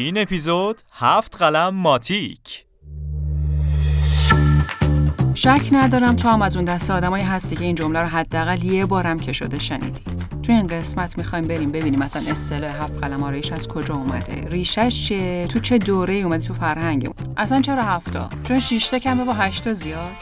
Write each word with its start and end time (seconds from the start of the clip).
این 0.00 0.18
اپیزود 0.18 0.82
هفت 0.92 1.36
قلم 1.36 1.74
ماتیک. 1.74 2.64
شک 5.34 5.68
ندارم 5.72 6.16
تو 6.16 6.28
هم 6.28 6.42
از 6.42 6.56
اون 6.56 6.64
دست 6.64 6.90
آدمایی 6.90 7.24
هستی 7.24 7.56
که 7.56 7.64
این 7.64 7.74
جمله 7.74 8.00
رو 8.00 8.08
حداقل 8.08 8.64
یه 8.64 8.86
بارم 8.86 9.18
که 9.18 9.32
شده 9.32 9.58
شنیدی. 9.58 10.00
توی 10.42 10.54
این 10.54 10.66
قسمت 10.66 11.18
می‌خوایم 11.18 11.44
بریم 11.44 11.70
ببینیم 11.70 11.98
مثلا 12.00 12.30
اصطلاح 12.30 12.82
هفت 12.82 12.98
قلم 12.98 13.22
آرایش 13.22 13.52
از 13.52 13.68
کجا 13.68 13.94
اومده. 13.94 14.48
ریشش 14.48 15.04
چیه؟ 15.08 15.46
تو 15.46 15.58
چه 15.58 15.78
دوره 15.78 16.14
اومده 16.14 16.46
تو 16.46 16.54
فرهنگمون؟ 16.54 17.14
اصلا 17.36 17.60
چرا 17.60 17.82
هفتا؟ 17.82 18.28
چون 18.44 18.58
شیشتا 18.58 18.98
کمه 18.98 19.24
با 19.24 19.32
هشتا 19.32 19.72
زیاد. 19.72 20.12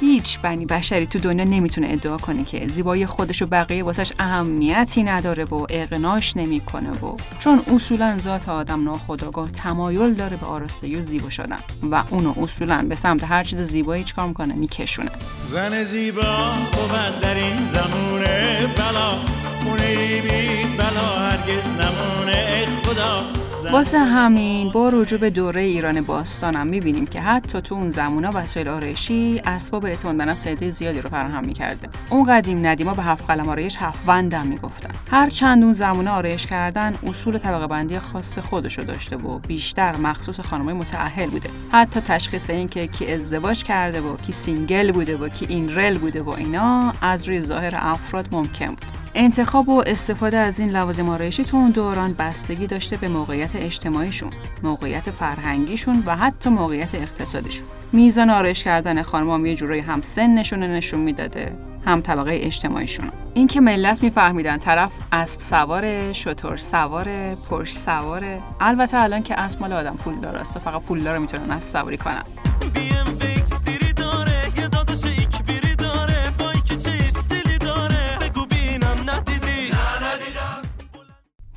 هیچ 0.00 0.38
بنی 0.38 0.66
بشری 0.66 1.06
تو 1.06 1.18
دنیا 1.18 1.44
نمی‌تونه 1.44 1.86
ادعا 1.90 2.16
کنه 2.16 2.44
که 2.44 2.68
زیبایی 2.68 3.06
خودش 3.06 3.42
و 3.42 3.46
بقیه 3.46 3.84
واسش 3.84 4.12
اهمیتی 4.18 5.02
نداره 5.02 5.44
و 5.44 5.66
اقناش 5.70 6.36
نمی‌کنه 6.36 6.90
و 6.90 7.16
چون 7.38 7.62
اصولا 7.74 8.18
ذات 8.18 8.48
آدم 8.48 8.84
ناخودآگاه 8.84 9.50
تمایل 9.50 10.14
داره 10.14 10.36
به 10.36 10.46
آراسته 10.46 10.98
و 10.98 11.02
زیبا 11.02 11.30
شدن 11.30 11.58
و 11.90 12.04
اونو 12.10 12.34
اصولا 12.42 12.86
به 12.88 12.94
سمت 12.94 13.24
هر 13.24 13.44
چیز 13.44 13.60
زیبایی 13.60 14.04
چکار 14.04 14.26
می‌کنه؟ 14.28 14.54
میکشونه. 14.54 15.10
زن 15.46 15.84
زیبا 15.84 16.52
بود 16.72 17.20
در 17.22 17.34
این 17.34 17.66
زمونه 17.66 18.66
بلا 18.76 19.18
خونه 19.64 20.20
بی 20.22 20.76
بلا 20.78 21.18
هرگز 21.18 21.66
نمونه 21.66 22.66
خدا. 22.84 23.47
واسه 23.72 23.98
همین 23.98 24.70
با 24.72 24.88
رجوع 24.88 25.18
به 25.18 25.30
دوره 25.30 25.60
ایران 25.60 26.00
باستانم 26.00 26.66
می‌بینیم 26.66 27.06
که 27.06 27.20
حتی 27.20 27.60
تو 27.60 27.74
اون 27.74 27.90
زمونا 27.90 28.30
وسایل 28.34 28.68
آرایشی 28.68 29.40
اسباب 29.44 29.84
اعتماد 29.84 30.16
به 30.16 30.24
نفس 30.24 30.46
عده 30.46 30.70
زیادی 30.70 31.00
رو 31.00 31.10
فراهم 31.10 31.46
می‌کرده. 31.46 31.88
اون 32.10 32.24
قدیم 32.24 32.66
ندیما 32.66 32.94
به 32.94 33.02
هفت 33.02 33.26
قلم 33.26 33.48
آرایش 33.48 33.76
هفت 33.80 34.02
وندم 34.06 34.46
می‌گفتن. 34.46 34.90
هر 35.10 35.28
چند 35.28 35.62
اون 35.62 35.72
زمونا 35.72 36.12
آرایش 36.12 36.46
کردن 36.46 36.94
اصول 37.06 37.38
طبقه 37.38 37.66
بندی 37.66 37.98
خاص 37.98 38.38
خودشو 38.38 38.82
داشته 38.82 39.16
و 39.16 39.38
بیشتر 39.38 39.96
مخصوص 39.96 40.40
خانمای 40.40 40.74
متأهل 40.74 41.30
بوده. 41.30 41.50
حتی 41.72 42.00
تشخیص 42.00 42.50
این 42.50 42.68
که 42.68 42.86
کی 42.86 43.12
ازدواج 43.12 43.64
کرده 43.64 44.00
و 44.00 44.16
کی 44.16 44.32
single 44.32 44.92
بوده 44.92 45.16
و 45.16 45.28
کی 45.28 45.46
in 45.48 45.74
rel 45.74 45.98
بوده 45.98 46.22
و 46.22 46.30
اینا 46.30 46.94
از 47.02 47.28
روی 47.28 47.42
ظاهر 47.42 47.74
افراد 47.76 48.28
ممکن 48.32 48.68
بود. 48.68 49.07
انتخاب 49.20 49.68
و 49.68 49.82
استفاده 49.86 50.36
از 50.36 50.60
این 50.60 50.70
لوازم 50.70 51.08
آرایشی 51.08 51.44
تو 51.44 51.56
اون 51.56 51.70
دوران 51.70 52.14
بستگی 52.14 52.66
داشته 52.66 52.96
به 52.96 53.08
موقعیت 53.08 53.50
اجتماعیشون، 53.54 54.32
موقعیت 54.62 55.10
فرهنگیشون 55.10 56.02
و 56.06 56.16
حتی 56.16 56.50
موقعیت 56.50 56.94
اقتصادیشون. 56.94 57.68
میزان 57.92 58.30
آرایش 58.30 58.64
کردن 58.64 59.02
خانم‌ها 59.02 59.38
یه 59.38 59.54
جورایی 59.54 59.80
هم 59.80 60.00
سنشون 60.00 60.62
نشون 60.62 61.00
می‌داده، 61.00 61.52
هم 61.86 62.00
طبقه 62.00 62.30
اجتماعیشون. 62.42 63.10
این 63.34 63.46
که 63.46 63.60
ملت 63.60 64.02
میفهمیدن 64.02 64.58
طرف 64.58 64.92
اسب 65.12 65.40
سواره، 65.40 66.12
شتر 66.12 66.56
سواره، 66.56 67.36
پرش 67.50 67.74
سواره. 67.74 68.42
البته 68.60 68.98
الان 68.98 69.22
که 69.22 69.40
اسب 69.40 69.60
مال 69.60 69.72
آدم 69.72 69.96
پول 69.96 70.14
داره 70.20 70.40
است 70.40 70.58
فقط 70.58 70.82
پول 70.82 71.08
رو 71.08 71.20
می‌تونن 71.20 71.50
اسب 71.50 71.80
سواری 71.80 71.96
کنن. 71.96 72.22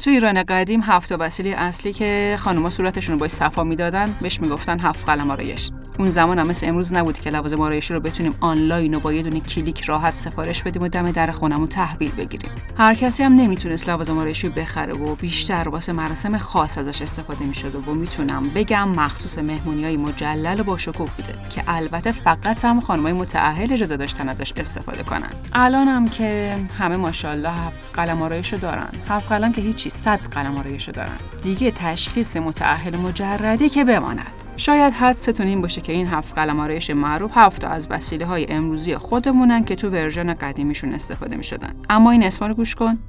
تو 0.04 0.10
ایران 0.10 0.44
قدیم 0.44 0.82
هفت 0.82 1.12
وسیله 1.12 1.50
اصلی 1.50 1.94
که 1.94 2.36
خانوما 2.40 2.70
صورتشون 2.70 3.14
رو 3.14 3.20
با 3.20 3.28
صفا 3.28 3.64
می‌دادن 3.64 4.16
بهش 4.22 4.42
می‌گفتن 4.42 4.80
هفت 4.80 5.06
قلم 5.06 5.32
آرایش. 5.32 5.72
اون 6.02 6.10
زمان 6.10 6.40
هم 6.40 6.48
مثل 6.48 6.68
امروز 6.68 6.94
نبود 6.94 7.20
که 7.20 7.30
لوازم 7.30 7.62
آرایشی 7.62 7.94
رو 7.94 8.00
بتونیم 8.00 8.36
آنلاین 8.40 8.94
و 8.94 9.00
با 9.00 9.14
یه 9.14 9.24
دونه 9.24 9.40
کلیک 9.40 9.82
راحت 9.82 10.16
سفارش 10.16 10.64
بدیم 10.64 10.82
و 10.82 10.88
دم 10.88 11.12
در 11.12 11.32
خونمون 11.32 11.68
تحویل 11.68 12.12
بگیریم. 12.12 12.52
هر 12.78 12.96
کسی 12.96 13.24
هم 13.24 13.34
نمی‌تونست 13.34 13.90
لوازم 13.90 14.18
آرایشی 14.18 14.50
بخره 14.50 14.94
و 14.94 15.16
بیشتر 15.16 15.70
واسه 15.70 15.94
مراسم 15.94 16.38
خاص 16.38 16.78
ازش 16.78 17.02
استفاده 17.02 17.46
می‌شد 17.46 17.88
و 17.88 17.94
می‌تونم 17.94 18.50
بگم 18.50 18.90
مخصوص 18.90 19.38
مهمونی 19.38 19.84
های 19.84 19.98
مجلل 19.98 20.60
و 20.60 20.64
با 20.64 20.78
شکوه 20.78 21.10
بوده 21.18 21.34
که 21.50 21.64
البته 21.68 22.12
فقط 22.12 22.66
هم 22.66 22.80
خانمای 22.80 23.14
متأهل 23.14 23.74
اجازه 23.74 23.98
داشتن 23.98 24.30
ازش 24.30 24.54
استفاده 24.58 25.04
کنن. 25.04 25.32
الان 25.54 25.88
هم 25.88 26.10
که 26.10 26.58
همه 26.80 26.96
ماشاءالله 26.96 27.50
هفت 27.50 27.96
قلم 27.96 28.22
آرایشو 28.22 28.58
دارن. 28.58 28.90
هفت 29.10 29.30
قلم 29.32 29.54
که 29.54 29.62
هیچی 29.62 29.90
صد 29.90 30.20
قلم 30.32 30.58
آرایشو 30.58 30.92
دارن. 30.92 31.18
دیگه 31.44 31.72
تشخیص 31.72 32.38
متأهل 32.38 32.98
مجردی 32.98 33.70
که 33.70 33.84
بماند. 33.84 34.41
شاید 34.62 34.94
حدستون 34.94 35.48
این 35.48 35.62
باشه 35.62 35.82
که 35.82 35.94
این 35.94 36.08
هفت 36.08 36.36
قلم 36.36 36.60
آرایش 36.60 36.90
معروف 36.90 37.32
هفت 37.34 37.66
از 37.66 37.88
وسیله 37.90 38.26
های 38.26 38.46
امروزی 38.50 38.96
خودمونن 38.96 39.64
که 39.64 39.76
تو 39.76 39.90
ورژن 39.90 40.34
قدیمیشون 40.34 40.94
استفاده 40.94 41.36
می 41.36 41.44
شدن. 41.44 41.74
اما 41.90 42.12
این 42.12 42.24
اسما 42.24 42.48
رو 42.48 42.54
گوش 42.54 42.76
کن. 42.76 43.00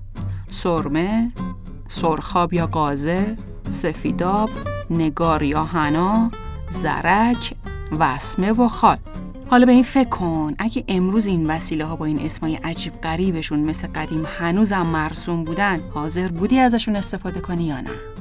سرمه 0.48 1.32
سرخاب 1.88 2.52
یا 2.52 2.66
گازه 2.66 3.36
سفیداب 3.68 4.50
نگار 4.90 5.42
یا 5.42 5.64
حنا 5.64 6.30
زرک 6.68 7.54
وسمه 7.98 8.52
و 8.52 8.68
خال. 8.68 8.98
حالا 9.50 9.66
به 9.66 9.72
این 9.72 9.82
فکر 9.82 10.08
کن. 10.08 10.54
اگه 10.58 10.84
امروز 10.88 11.26
این 11.26 11.50
وسیله 11.50 11.84
ها 11.84 11.96
با 11.96 12.04
این 12.04 12.20
اسمای 12.20 12.54
عجیب 12.54 13.00
غریبشون 13.00 13.60
مثل 13.60 13.88
قدیم 13.94 14.24
هنوزم 14.38 14.86
مرسوم 14.86 15.44
بودن 15.44 15.80
حاضر 15.94 16.28
بودی 16.28 16.58
ازشون 16.58 16.96
استفاده 16.96 17.40
کنی 17.40 17.64
یا 17.64 17.80
نه؟ 17.80 18.11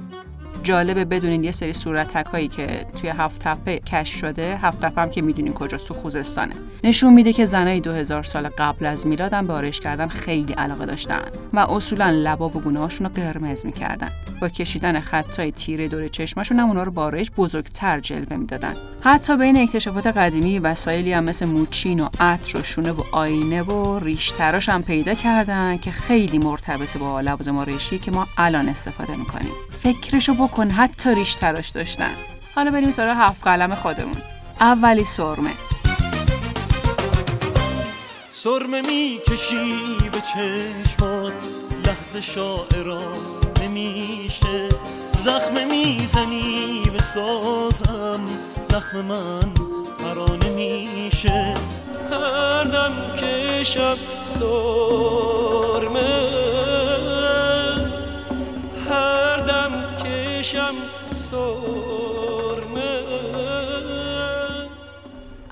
جالبه 0.64 1.06
بدونین 1.06 1.44
یه 1.44 1.52
سری 1.52 1.74
صورتک 1.74 2.26
هایی 2.26 2.48
که 2.48 2.86
توی 3.02 3.10
هفت 3.10 3.42
تپه 3.42 3.80
کشف 3.80 4.16
شده 4.16 4.58
هفت 4.58 4.80
تپه 4.80 5.02
هم 5.02 5.10
که 5.10 5.22
می‌دونین 5.22 5.54
کجاست 5.54 5.88
تو 5.88 5.94
خوزستانه. 5.94 6.54
نشون 6.84 7.14
میده 7.14 7.34
که 7.34 7.46
زنای 7.46 7.80
2000 7.80 8.24
سال 8.24 8.48
قبل 8.48 8.86
از 8.86 9.08
میلاد 9.08 9.46
به 9.48 9.54
آرایش 9.54 9.80
کردن 9.80 10.08
خیلی 10.08 10.54
علاقه 10.54 10.86
داشتن 10.86 11.22
و 11.54 11.60
اصولا 11.60 12.10
لبا 12.10 12.50
و 12.50 12.52
گونه 12.52 12.88
رو 12.88 13.10
قرمز 13.10 13.66
می‌کردن. 13.66 14.10
با 14.42 14.50
کشیدن 14.50 15.00
خطای 15.00 15.52
تیره 15.52 15.88
دور 15.88 16.08
چشمشون 16.08 16.60
هم 16.60 16.68
اونا 16.68 16.84
رو 16.84 16.92
بزرگتر 17.38 18.00
جلوه 18.00 18.38
می‌دادن. 18.38 18.74
حتی 19.02 19.38
بین 19.38 19.58
اکتشافات 19.58 20.08
قدیمی 20.08 20.60
وسایلی 20.60 21.14
هم 21.14 21.24
مثل 21.24 21.46
موچین 21.46 22.00
و 22.00 22.10
عطر 22.20 22.58
و 22.58 22.64
شونه 22.64 22.92
و 22.92 23.04
آینه 23.12 23.62
و 23.62 24.00
ریشتراش 24.00 24.70
هم 24.70 24.84
پیدا 24.84 25.14
کردن 25.14 25.78
که 25.78 25.92
خیلی 25.92 26.40
مرتبط 26.40 26.98
با 26.98 27.22
لوازم 27.22 27.58
آرایشی 27.58 28.00
که 28.00 28.12
ما 28.12 28.28
الان 28.38 28.70
استفاده 28.70 29.16
می‌کنیم. 29.16 29.52
فکرشو 29.84 30.34
بکن 30.52 30.72
حتی 30.72 31.16
ریش 31.16 31.36
تراش 31.36 31.70
داشتن. 31.70 32.16
حالا 32.56 32.72
بریم 32.72 32.92
سراغ 32.92 33.18
هفت 33.18 33.44
قلم 33.44 33.76
خودمون. 33.76 34.18
اولی 34.62 35.06
سرمه. 35.06 35.54
سرمه 38.32 38.82
می‌کشی 38.82 39.76
به 40.12 40.22
چشمات 40.22 41.34
لحظه 41.86 42.22
شاعران 42.22 43.16
نمیشه. 43.62 44.70
زخم 45.20 45.68
می‌زنی 45.72 46.84
به 46.94 47.02
سازم 47.04 48.26
زخم 48.70 49.02
من 49.02 49.54
ترانه 50.00 50.50
میشه 50.50 51.54
هر 52.12 52.64
دم 52.64 53.16
که 53.20 53.64
شب 53.64 53.98
سرمه 54.26 56.02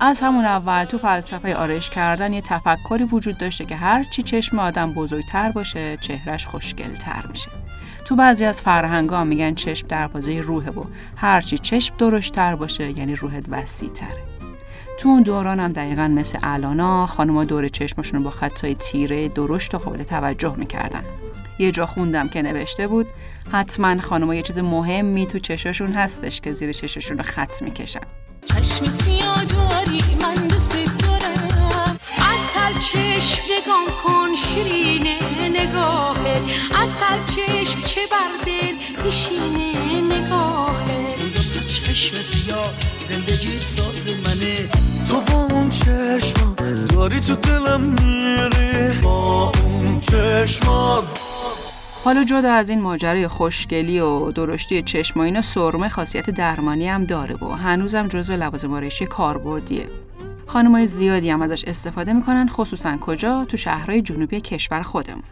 از 0.02 0.22
همون 0.22 0.46
اول 0.46 0.86
تو 0.86 0.98
فلسفه 0.98 1.56
آرایش 1.56 1.90
کردن 1.90 2.34
یه 2.34 2.42
تفکری 2.42 3.04
وجود 3.04 3.38
داشته 3.38 3.66
که 3.66 3.76
هر 3.76 4.04
چی 4.04 4.24
چشم 4.24 4.60
آدم 4.60 4.94
بزرگتر 4.94 5.52
باشه 5.52 5.98
چهرش 5.98 6.46
خوشگلتر 6.46 7.26
میشه 7.30 7.52
تو 8.06 8.16
بعضی 8.16 8.46
از 8.46 8.62
فرهنگا 8.62 9.24
میگن 9.24 9.54
چشم 9.54 9.88
دروازه 9.88 10.42
روحه 10.42 10.72
و 10.72 10.84
هرچی 11.16 11.58
چشم 11.58 11.96
درشتر 11.98 12.56
باشه 12.56 13.00
یعنی 13.00 13.16
روحت 13.16 13.46
وسیع 13.50 13.90
تره. 13.90 14.24
تو 14.98 15.10
اون 15.10 15.24
دوران 15.24 15.60
هم 15.60 15.72
دقیقا 15.72 16.08
مثل 16.08 16.40
الانا 16.44 17.06
خانوما 17.06 17.44
دور 17.44 17.68
چشمشون 17.68 18.24
با 18.24 18.30
خطای 18.30 18.76
تیره 18.76 19.28
درشت 19.28 19.76
و 19.76 19.78
قابل 19.78 20.04
توجه 20.04 20.56
می‌کردن. 20.56 21.04
یه 21.60 21.72
جا 21.72 21.86
خوندم 21.86 22.30
که 22.30 22.42
نوشته 22.42 22.88
بود 22.88 23.08
حتما 23.52 24.02
خانوما 24.02 24.36
یه 24.36 24.42
چیز 24.42 24.60
مهمی 24.60 25.28
تو 25.28 25.40
چششون 25.40 25.94
هستش 25.94 26.42
که 26.42 26.52
زیر 26.54 26.72
چششون 26.72 27.18
رو 27.18 27.24
خط 27.24 27.62
می‌کشن. 27.62 28.00
چشم 28.46 28.86
سیاه 28.86 29.46
جواری 29.46 30.02
من 30.22 30.48
دوست 30.48 30.74
دارم. 30.74 32.00
اصل 32.18 32.80
چشم 32.80 33.42
نگاه 33.44 34.04
کن 34.04 34.36
شیرینه 34.36 35.20
نگاهت 35.50 36.42
اصل 36.76 37.36
چشم 37.36 37.82
چه 37.82 38.02
بر 38.12 38.46
دل 38.46 39.04
پیشینه 39.04 40.02
نگاهت 40.02 41.20
تا 41.54 41.60
چشم 41.60 42.22
سیاه 42.22 42.74
زندگی 43.02 43.60
ساز 43.60 44.08
منه. 44.08 44.70
تو 45.10 45.22
با 45.22 45.56
اون 45.56 45.70
چشم 45.70 46.56
داری 46.94 47.20
تو 47.20 47.36
دلم 47.36 47.82
میری. 47.82 49.02
با 49.02 49.52
اون 49.64 50.00
چشمات 50.00 51.29
حالا 52.10 52.24
جدا 52.24 52.54
از 52.54 52.70
این 52.70 52.82
ماجرای 52.82 53.28
خوشگلی 53.28 54.00
و 54.00 54.32
درشتی 54.32 54.82
چشم 54.82 55.20
و 55.20 55.24
اینا 55.24 55.42
سرمه 55.42 55.90
خاصیت 55.90 56.30
درمانی 56.30 56.88
هم 56.88 57.06
داره 57.06 57.36
و 57.36 57.46
هنوزم 57.46 58.08
جزو 58.08 58.34
لوازم 58.34 58.74
آرایشی 58.74 59.06
کاربردیه. 59.06 59.86
خانمای 60.48 60.88
زیادی 60.88 61.30
هم 61.30 61.42
ازش 61.42 61.64
استفاده 61.68 62.14
می‌کنن 62.14 62.48
خصوصا 62.48 62.98
کجا؟ 62.98 63.46
تو 63.46 63.58
شهرهای 63.58 64.02
جنوبی 64.02 64.42
کشور 64.42 64.82
خودمون. 64.82 65.24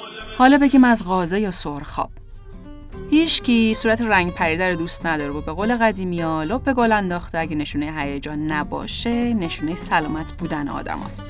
خودم 0.00 0.34
حالا 0.38 0.58
بگیم 0.58 0.84
از 0.84 1.08
غازه 1.08 1.40
یا 1.40 1.50
سرخاب. 1.50 2.19
هیچکی 3.10 3.74
صورت 3.74 4.00
رنگ 4.00 4.34
پریده 4.34 4.68
رو 4.68 4.76
دوست 4.76 5.06
نداره 5.06 5.32
و 5.32 5.40
به 5.40 5.52
قول 5.52 5.76
قدیمی 5.76 6.20
ها 6.20 6.42
لپ 6.42 6.72
گل 6.72 6.92
انداخته. 6.92 7.38
اگه 7.38 7.56
نشونه 7.56 7.92
هیجان 7.96 8.52
نباشه 8.52 9.34
نشونه 9.34 9.74
سلامت 9.74 10.32
بودن 10.32 10.68
آدم 10.68 11.02
است. 11.04 11.24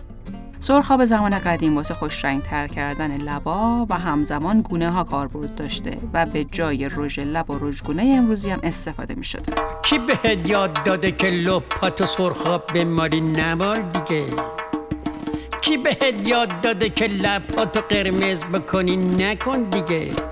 سرخاب 0.59 1.05
زمان 1.05 1.39
قدیم 1.39 1.77
واسه 1.77 1.95
خوش 1.95 2.25
رنگ 2.25 2.43
تر 2.43 2.67
کردن 2.67 3.17
لبا 3.17 3.87
و 3.91 3.95
همزمان 3.99 4.61
گونه 4.61 4.91
ها 4.91 5.05
کاربرد 5.05 5.55
داشته 5.55 5.99
و 6.13 6.27
به 6.27 6.45
جای 6.45 6.89
رژ 6.89 7.19
لب 7.19 7.51
و 7.51 7.69
رژگونه 7.69 8.03
امروزی 8.03 8.51
هم 8.51 8.61
استفاده 8.63 9.15
می 9.15 9.25
شده. 9.25 9.53
کی 9.83 9.99
بهت 9.99 10.51
یاد 10.51 10.83
داده 10.83 11.13
که 11.13 11.27
لپاتو 11.27 12.07
سرخاب 12.07 12.67
بماری؟ 12.75 13.21
نمال 13.21 13.83
دیگه. 13.83 14.25
کی 15.61 15.77
بهت 15.77 16.29
یاد 16.29 16.61
داده 16.61 16.89
که 16.89 17.07
لپاتو 17.07 17.81
قرمز 17.81 18.45
بکنی؟ 18.45 18.97
نکن 18.97 19.63
دیگه. 19.63 20.30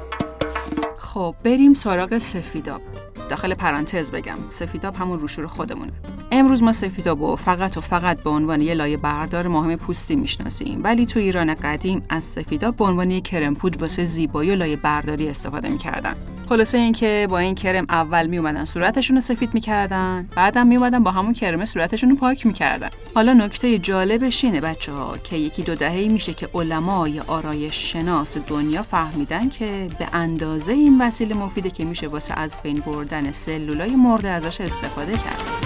خب 1.09 1.35
بریم 1.45 1.75
سراغ 1.75 2.19
سفیداب. 2.19 2.81
داخل 3.29 3.55
پرانتز 3.55 4.11
بگم. 4.11 4.39
سفیداب 4.51 4.97
همون 4.97 5.19
روشور 5.19 5.47
خودمونه. 5.47 5.93
امروز 6.31 6.63
ما 6.63 6.73
سفیداب 6.73 7.23
و 7.23 7.37
فقط 7.37 7.77
و 7.77 7.81
فقط 7.81 8.23
به 8.23 8.31
عنوان 8.31 8.61
یه 8.61 8.75
لایه 8.75 8.97
بردار 8.97 9.49
مهم 9.49 9.77
پوستی 9.77 10.17
می‌شناسیم. 10.17 10.81
ولی 10.85 11.07
تو 11.07 11.21
ایران 11.21 11.55
قدیم 11.55 12.03
از 12.09 12.25
سفیداب 12.25 12.77
به 12.77 12.85
عنوان 12.85 13.11
یه 13.11 13.21
کرم 13.21 13.55
پود 13.55 13.81
واسه 13.81 14.05
زیبایی 14.05 14.51
و 14.51 14.55
لایه 14.55 14.77
برداری 14.77 15.29
استفاده 15.29 15.69
می‌کردن. 15.69 16.15
خلاصه 16.49 16.79
اینکه 16.79 17.27
با 17.31 17.39
این 17.39 17.55
کرم 17.55 17.87
اول 17.89 18.27
میومدن 18.27 18.65
صورتشون 18.65 19.17
رو 19.17 19.21
سفید 19.21 19.55
می‌کردن 19.55 20.29
بعدم 20.37 20.67
میومدن 20.67 21.03
با 21.03 21.11
همون 21.11 21.33
کرم 21.33 21.65
صورتشون 21.65 22.11
رو 22.11 22.17
پاک 22.17 22.47
می‌کردن. 22.47 22.89
حالا 23.15 23.33
نکته 23.33 23.79
جالبش 23.79 24.45
اینه 24.45 24.61
بچه 24.61 24.93
ها 24.93 25.19
که 25.19 25.37
یکی 25.37 25.63
دو 25.63 25.75
دهه 25.75 26.09
میشه 26.09 26.35
که 26.35 26.49
علمای 26.55 27.21
آرایش 27.21 27.93
شناس 27.93 28.37
دنیا 28.47 28.83
فهمیدن 28.83 29.49
که 29.49 29.89
به 29.99 30.07
اندازه 30.13 30.73
این 30.73 31.01
وسیله 31.01 31.35
مفیده 31.35 31.71
که 31.71 31.85
میشه 31.85 32.09
واسه 32.09 32.35
از 32.35 32.55
بین 32.63 32.81
بردن 32.87 33.33
سلولای 33.33 33.97
مرده 33.97 34.29
ازش 34.29 34.61
استفاده 34.61 35.13
کرد. 35.13 35.58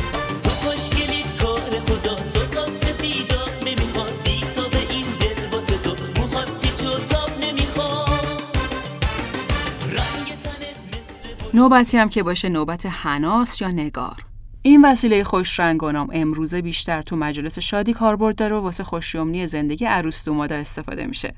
نوبتی 11.54 11.98
هم 11.98 12.08
که 12.08 12.22
باشه 12.22 12.48
نوبت 12.48 12.86
هناس 12.86 13.60
یا 13.60 13.68
نگار 13.68 14.16
این 14.62 14.84
وسیله 14.84 15.24
خوش 15.24 15.60
رنگانم 15.60 16.08
امروزه 16.12 16.62
بیشتر 16.62 17.02
تو 17.02 17.16
مجلس 17.16 17.58
شادی 17.58 17.92
کاربرد 17.92 18.36
داره 18.36 18.56
و 18.56 18.60
واسه 18.60 18.84
خوشیومنی 18.84 19.46
زندگی 19.46 19.84
عروس 19.84 20.24
دومادا 20.24 20.54
استفاده 20.54 21.06
میشه. 21.06 21.34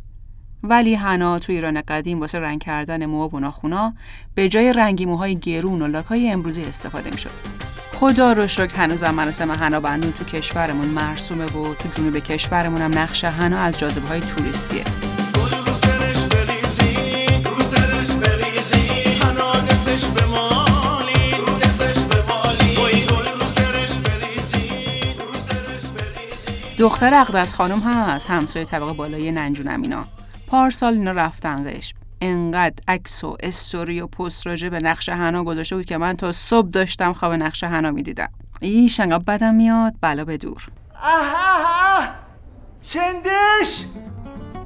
ولی 0.63 0.95
حنا 0.95 1.39
تو 1.39 1.53
ایران 1.53 1.81
قدیم 1.81 2.21
واسه 2.21 2.39
رنگ 2.39 2.63
کردن 2.63 3.07
مو 3.07 3.29
و 3.29 3.39
ناخونا 3.39 3.95
به 4.35 4.49
جای 4.49 4.73
رنگی 4.73 5.07
موهای 5.07 5.37
گرون 5.37 5.83
و 5.83 5.87
لاکای 5.87 6.31
امروزی 6.31 6.63
استفاده 6.63 7.11
می‌شد. 7.11 7.64
خدا 7.95 8.33
رو 8.33 8.47
شکر 8.47 8.77
هنوزم 8.77 9.11
مراسم 9.11 9.53
حنا 9.53 9.81
بندون 9.81 10.13
تو 10.13 10.25
کشورمون 10.25 10.87
مرسومه 10.87 11.45
و 11.45 11.75
تو 11.75 11.89
جنوب 11.89 12.19
کشورمون 12.19 12.81
هم 12.81 12.99
نقش 12.99 13.25
حنا 13.25 13.59
از 13.59 13.79
جاذبه 13.79 14.09
های 14.09 14.21
توریستیه. 14.21 14.85
دختر 26.79 27.15
اقدس 27.15 27.55
خانم 27.55 27.81
هست 27.81 28.27
همسایه 28.27 28.65
طبقه 28.65 28.93
بالای 28.93 29.33
ننجون 29.33 29.69
امینا 29.69 30.05
پارسال 30.47 30.95
اینا 30.95 31.11
رفتن 31.11 31.71
قشم 31.71 32.04
انقدر 32.25 32.75
عکس 32.89 33.25
و 33.25 33.37
استوری 33.41 34.01
و 34.01 34.07
پست 34.07 34.47
راجع 34.47 34.69
به 34.69 34.79
نقش 34.79 35.09
حنا 35.09 35.45
گذاشته 35.45 35.77
بود 35.77 35.85
که 35.85 35.97
من 35.97 36.17
تا 36.17 36.33
صبح 36.33 36.69
داشتم 36.69 37.13
خواب 37.13 37.33
نقش 37.33 37.65
حنا 37.65 37.91
می‌دیدم. 37.91 38.29
ایش 38.61 39.01
انقدر 39.01 39.25
بدم 39.25 39.55
میاد 39.55 39.95
بلا 40.01 40.25
به 40.25 40.37
دور. 40.37 40.67
چندش؟ 42.83 43.85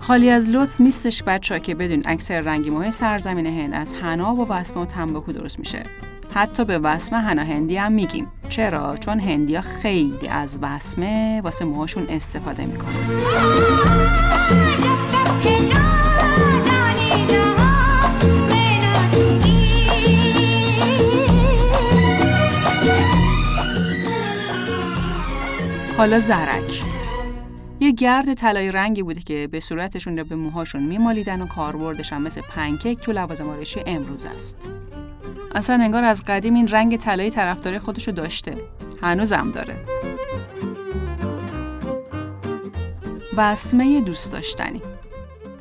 خالی 0.01 0.31
از 0.31 0.49
لطف 0.49 0.81
نیستش 0.81 1.23
بچه 1.23 1.61
که 1.61 1.75
بدون 1.75 2.03
اکثر 2.07 2.41
رنگی 2.41 2.71
موهای 2.71 2.91
سرزمین 2.91 3.47
هند 3.47 3.75
از 3.75 3.95
حنا 3.95 4.35
و 4.35 4.47
وسمه 4.49 4.83
و 4.83 4.85
تنباکو 4.85 5.33
درست 5.33 5.59
میشه. 5.59 5.83
حتی 6.35 6.65
به 6.65 6.79
وسمه 6.79 7.19
حنا 7.19 7.43
هندی 7.43 7.77
هم 7.77 7.93
میگیم. 7.93 8.27
چرا؟ 8.49 8.97
چون 8.97 9.21
هندیا 9.21 9.61
خیلی 9.61 10.29
از 10.29 10.59
وسمه 10.63 11.41
واسه 11.41 11.65
موهاشون 11.65 12.07
استفاده 12.09 12.67
می‌کنن. 12.67 13.09
حالا 25.99 26.19
زرک 26.19 26.85
یه 27.81 27.93
گرد 27.93 28.35
طلایی 28.35 28.73
رنگی 28.73 29.03
بوده 29.03 29.21
که 29.21 29.49
به 29.53 29.61
صورتشون 29.61 30.19
یا 30.19 30.25
به 30.25 30.37
موهاشون 30.37 30.83
میمالیدن 30.83 31.43
و 31.43 31.47
کاربردش 31.47 32.13
هم 32.13 32.23
مثل 32.23 32.41
پنکیک 32.41 32.99
تو 32.99 33.13
لوازم 33.13 33.49
آرایشی 33.49 33.81
امروز 33.87 34.25
است. 34.25 34.71
اصلا 35.55 35.85
انگار 35.85 36.05
از 36.05 36.23
قدیم 36.27 36.55
این 36.55 36.69
رنگ 36.69 36.97
طلایی 36.97 37.31
طرفداری 37.31 37.79
خودشو 37.79 38.11
داشته. 38.11 38.57
هنوزم 39.03 39.51
داره. 39.51 39.77
بسمه 43.39 44.01
دوست 44.01 44.33
داشتنی 44.33 44.83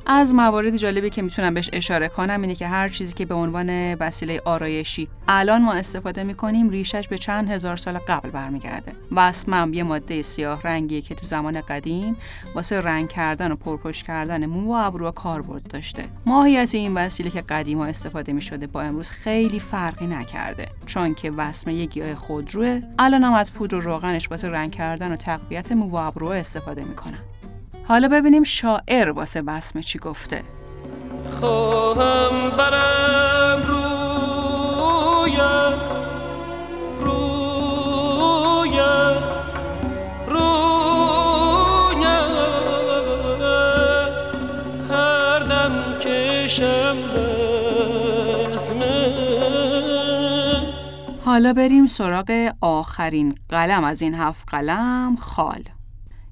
از 0.09 0.33
موارد 0.33 0.77
جالبی 0.77 1.09
که 1.09 1.21
می‌تونم 1.21 1.53
بهش 1.53 1.69
اشاره 1.73 2.07
کنم 2.07 2.41
اینه 2.41 2.55
که 2.55 2.67
هر 2.67 2.89
چیزی 2.89 3.13
که 3.13 3.25
به 3.25 3.33
عنوان 3.33 3.93
وسیله 3.93 4.41
آرایشی 4.45 5.09
الان 5.27 5.61
ما 5.61 5.73
استفاده 5.73 6.23
می‌کنیم 6.23 6.69
ریشش 6.69 7.07
به 7.07 7.17
چند 7.17 7.49
هزار 7.49 7.75
سال 7.75 7.97
قبل 7.97 8.29
برمیگرده. 8.29 8.91
وسمم 9.11 9.73
یه 9.73 9.83
ماده 9.83 10.21
سیاه 10.21 10.61
رنگیه 10.61 11.01
که 11.01 11.15
تو 11.15 11.25
زمان 11.25 11.61
قدیم 11.61 12.15
واسه 12.55 12.81
رنگ 12.81 13.09
کردن 13.09 13.51
و 13.51 13.55
پرپشت 13.55 14.05
کردن 14.05 14.45
مو 14.45 14.69
و 14.69 14.71
ابرو 14.71 15.11
کاربرد 15.11 15.63
داشته. 15.63 16.03
ماهیت 16.25 16.75
این 16.75 16.93
وسیله 16.93 17.29
که 17.29 17.41
قدیم 17.41 17.77
ها 17.77 17.85
استفاده 17.85 18.33
می‌شده 18.33 18.67
با 18.67 18.81
امروز 18.81 19.09
خیلی 19.09 19.59
فرقی 19.59 20.07
نکرده. 20.07 20.67
چون 20.85 21.13
که 21.13 21.31
وسمه 21.31 21.73
یه 21.73 21.85
گیاه 21.85 22.15
خودروه 22.15 22.81
الان 22.99 23.23
هم 23.23 23.33
از 23.33 23.53
پودر 23.53 23.75
و 23.75 23.79
روغنش 23.79 24.31
واسه 24.31 24.49
رنگ 24.49 24.71
کردن 24.71 25.11
و 25.11 25.15
تقویت 25.15 25.71
مو 25.71 25.89
و 25.89 25.95
ابرو 25.95 26.27
استفاده 26.27 26.83
می‌کنن. 26.83 27.19
حالا 27.88 28.08
ببینیم 28.08 28.44
شاعر 28.44 29.10
واسه 29.10 29.41
بسمه 29.41 29.84
چی 29.84 30.00
گفته. 30.00 30.44
خواهم 31.39 32.50
برم 32.50 33.63
رویت 33.67 35.38
رویت 37.00 38.03
رویت. 40.27 40.67
هر 44.91 45.39
دم 45.39 45.94
کشم 46.00 46.98
حالا 51.25 51.53
بریم 51.53 51.88
سراغ 51.88 52.51
آخرین 52.62 53.36
قلم 53.50 53.84
از 53.84 54.01
این 54.01 54.15
هفت 54.15 54.50
قلم 54.50 55.15
خال. 55.20 55.76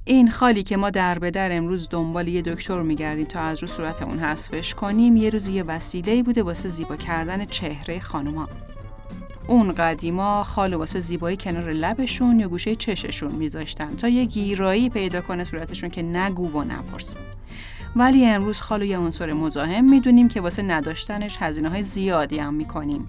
این 0.08 0.32
خالی 0.32 0.64
که 0.64 0.78
ما 0.78 0.90
در 0.90 1.20
به 1.20 1.32
در 1.32 1.58
امروز 1.58 1.88
دنبال 1.90 2.28
یه 2.28 2.42
دکتر 2.42 2.82
میگردیم 2.82 3.26
تا 3.26 3.40
از 3.40 3.62
رو 3.62 3.68
صورتمون 3.68 4.20
حذفش 4.20 4.74
کنیم 4.74 5.16
یه 5.16 5.30
روز 5.30 5.48
یه 5.48 5.64
وسیله 5.64 6.24
بوده 6.24 6.44
واسه 6.44 6.70
زیبا 6.70 6.96
کردن 6.96 7.46
چهره 7.46 8.00
خانوما. 8.00 8.50
اون 9.48 9.72
قدیما 9.72 10.44
خال 10.44 10.74
واسه 10.74 11.00
زیبایی 11.00 11.38
کنار 11.38 11.70
لبشون 11.70 12.40
یا 12.40 12.48
گوشه 12.48 12.76
چششون 12.76 13.32
میذاشتن 13.32 13.96
تا 13.96 14.08
یه 14.08 14.26
گیرایی 14.26 14.90
پیدا 14.90 15.22
کنه 15.22 15.44
صورتشون 15.44 15.90
که 15.90 16.02
نگو 16.02 16.52
و 16.52 16.64
نپرس. 16.64 17.16
ولی 17.96 18.26
امروز 18.26 18.62
خال 18.62 18.82
و 18.82 18.86
یه 18.86 18.98
عنصر 18.98 19.34
مزاحم 19.34 19.86
می‌دونیم 19.86 20.28
که 20.28 20.42
واسه 20.42 20.64
نداشتنش 20.64 21.38
هزینه 21.40 21.70
های 21.70 21.84
زیادی 21.84 22.38
هم 22.38 22.54
می‌کنیم. 22.54 23.08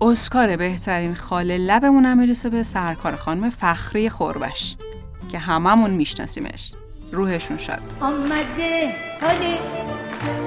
اسکار 0.00 0.56
بهترین 0.56 1.14
خال 1.14 1.56
لبمون 1.56 2.04
هم 2.04 2.18
می‌رسه 2.18 2.50
به 2.50 2.62
سرکار 2.62 3.16
خانم 3.16 3.50
فخری 3.50 4.10
خوربش 4.10 4.76
که 5.28 5.38
هممون 5.38 5.90
میشناسیمش. 5.90 6.72
روحشون 7.12 7.56
شد. 7.56 7.80
آمده. 8.00 8.94
حال 9.20 9.42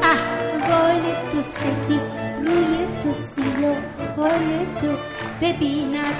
احوال 0.04 1.02
تو 1.32 1.42
سفید 1.42 2.02
روی 2.46 2.88
تو 3.04 3.14
سیاه 3.14 3.78
خال 4.16 4.66
تو. 4.82 4.98
ببیند 5.42 6.16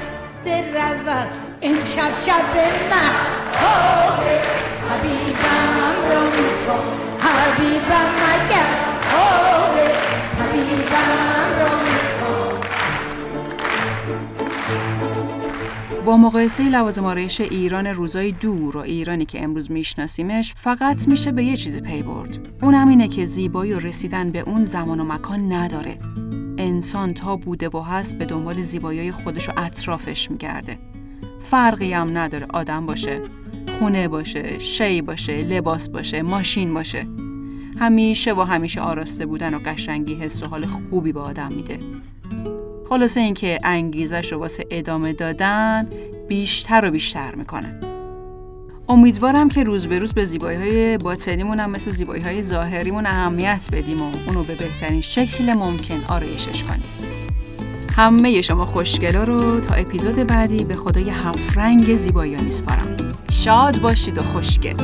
برود 0.46 1.28
امشب 1.62 2.12
شب 2.26 2.56
محتاب 2.92 4.24
حبیبم 4.90 6.12
را 6.12 6.22
می‌خوام. 6.22 6.86
حبیبم 7.20 8.10
مگر. 8.22 8.70
خواب 9.12 9.76
حبیبم 10.40 11.60
را 11.60 11.71
با 16.06 16.18
مقایسه 16.18 16.70
لوازم 16.70 17.06
آرایش 17.06 17.42
ایران 17.42 17.88
روزای 17.88 18.32
دور 18.32 18.78
و 18.78 18.80
ایرانی 18.80 19.26
که 19.26 19.44
امروز 19.44 19.72
میشناسیمش 19.72 20.54
فقط 20.58 21.08
میشه 21.08 21.32
به 21.32 21.44
یه 21.44 21.58
چیزی 21.58 21.82
پی 21.82 22.04
برد. 22.04 22.40
اونم 22.62 22.88
اینه 22.88 23.08
که 23.08 23.26
زیبایی 23.26 23.74
و 23.74 23.80
رسیدن 23.80 24.32
به 24.32 24.40
اون 24.40 24.66
زمان 24.66 25.00
و 25.00 25.04
مکان 25.04 25.54
نداره. 25.54 25.98
انسان 26.58 27.14
تا 27.14 27.36
بوده 27.36 27.70
و 27.70 27.82
هست 27.82 28.16
به 28.16 28.26
دنبال 28.26 28.62
زیبایی 28.62 29.12
خودش 29.12 29.50
و 29.50 29.52
اطرافش 29.58 30.32
میگرده. 30.32 30.80
فرقی 31.40 31.94
هم 31.94 32.18
نداره. 32.18 32.48
آدم 32.54 32.86
باشه 32.86 33.22
خونه 33.80 34.08
باشه 34.08 34.60
شی 34.60 35.02
باشه 35.02 35.38
لباس 35.38 35.90
باشه 35.90 36.22
ماشین 36.22 36.74
باشه. 36.74 37.08
همیشه 37.80 38.34
و 38.34 38.42
همیشه 38.42 38.82
آراسته 38.82 39.26
بودن 39.26 39.54
و 39.54 39.60
قشنگی 39.66 40.16
حس 40.16 40.44
و 40.44 40.46
حال 40.46 40.66
خوبی 40.66 41.12
به 41.12 41.20
آدم 41.20 41.50
میده. 41.56 41.80
خلاصه 42.92 43.20
اینکه 43.20 43.60
انگیزش 43.64 44.32
رو 44.32 44.40
واسه 44.40 44.66
ادامه 44.72 45.14
دادن 45.14 45.88
بیشتر 46.28 46.86
و 46.86 46.92
بیشتر 46.92 47.36
می‌کنه. 47.36 47.80
امیدوارم 48.90 49.50
که 49.50 49.64
روز 49.64 49.88
به 49.88 50.00
روز 50.00 50.14
به 50.14 50.26
زیبایی 50.26 50.58
های 50.58 50.98
باطنیمون 50.98 51.60
هم 51.60 51.70
مثل 51.70 51.92
زیبایی 51.92 52.22
های 52.24 52.44
ظاهریمون 52.44 53.06
اهمیت 53.06 53.62
بدیم 53.72 54.02
و 54.02 54.12
اونو 54.28 54.44
به 54.44 54.56
بهترین 54.56 55.02
شکل 55.02 55.54
ممکن 55.54 56.04
آرایشش 56.10 56.64
کنیم. 56.64 56.84
همه 57.96 58.42
شما 58.42 58.66
خوشگلا 58.66 59.24
رو 59.24 59.60
تا 59.60 59.74
اپیزود 59.74 60.16
بعدی 60.16 60.66
به 60.66 60.76
خدای 60.76 61.10
هفت 61.10 61.58
رنگ 61.58 61.96
زیبایی 61.96 62.36
میسپارم 62.36 62.98
شاد 63.32 63.82
باشید 63.82 64.18
و 64.18 64.24
خوشگل. 64.24 64.76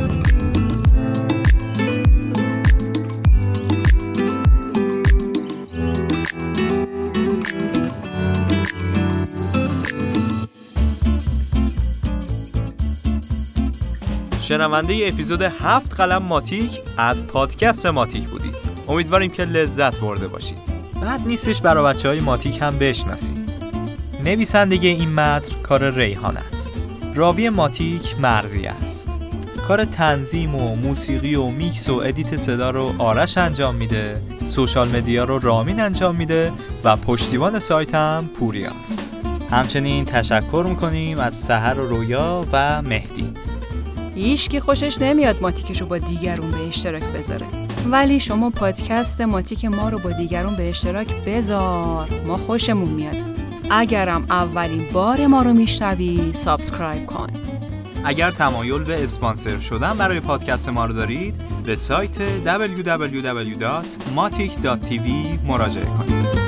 شنونده 14.48 14.94
ای 14.94 15.08
اپیزود 15.08 15.42
هفت 15.42 15.94
قلم 15.94 16.24
ماتیک 16.24 16.82
از 16.98 17.24
پادکست 17.24 17.86
ماتیک 17.86 18.28
بودید. 18.28 18.56
امیدواریم 18.88 19.32
که 19.32 19.46
لذت 19.46 20.00
برده 20.00 20.28
باشید. 20.28 20.58
بد 21.02 21.28
نیستش 21.28 21.62
برای 21.62 21.94
بچه 21.94 22.08
های 22.08 22.20
ماتیک 22.20 22.62
هم 22.62 22.80
بشناسید. 22.80 23.50
نویسندگی 24.24 24.88
این 24.88 25.14
متن 25.14 25.62
کار 25.64 25.92
ریحان 25.92 26.38
است. 26.38 26.82
راوی 27.16 27.50
ماتیک 27.50 28.20
مرزی 28.20 28.66
است. 28.66 29.18
کار 29.68 29.86
تنظیم 29.86 30.56
و 30.56 30.76
موسیقی 30.76 31.36
و 31.36 31.46
میکس 31.48 31.90
و 31.90 31.96
edit 31.96 32.38
صدا 32.38 32.70
رو 32.70 32.94
آرش 32.98 33.38
انجام 33.38 33.76
میده 33.76 34.22
social 34.46 34.96
media 34.96 35.24
رو 35.24 35.40
رامین 35.40 35.80
انجام 35.80 36.16
میده 36.16 36.52
و 36.84 36.96
پشتیبان 36.96 37.60
سایت 37.60 37.96
هم 37.96 38.30
پوری 38.40 38.66
است. 38.66 39.06
همچنین 39.52 40.06
تشکر 40.06 40.66
می‌کنیم 40.70 41.20
از 41.20 41.36
سحر 41.36 41.80
و 41.80 41.88
رویا 41.88 42.46
و 42.52 42.82
مهدی. 42.82 43.34
هیچ 44.18 44.50
کی 44.50 44.60
خوشش 44.60 45.02
نمیاد 45.02 45.42
ماتیکش 45.42 45.82
رو 45.82 45.88
با 45.88 45.98
دیگرون 45.98 46.52
به 46.52 46.68
اشتراک 46.68 47.04
بذاره. 47.04 47.46
ولی 47.92 48.20
شما 48.20 48.50
پادکست 48.50 49.22
ماتیک 49.22 49.66
ما 49.66 49.90
رو 49.90 50.00
با 50.00 50.12
دیگرون 50.12 50.56
به 50.56 50.70
اشتراک 50.70 51.08
بذار. 51.26 52.10
ما 52.26 52.38
خوشمون 52.38 52.90
میاد. 52.90 53.16
اگرم 53.70 54.26
اولین 54.30 54.88
بار 54.94 55.28
ما 55.28 55.42
رو 55.42 55.54
میشنوی 55.54 56.34
subscribe 56.34 57.06
کن. 57.06 57.28
اگر 58.06 58.32
تمایل 58.32 58.84
به 58.84 59.04
اسپانسر 59.04 59.60
شدن 59.60 59.98
برای 59.98 60.20
پادکست 60.20 60.70
ما 60.70 60.86
رو 60.86 60.94
دارید 60.94 61.36
به 61.66 61.76
سایت 61.76 62.18
www.matic.tv 62.46 65.10
مراجعه 65.48 65.86
کنید. 65.86 66.47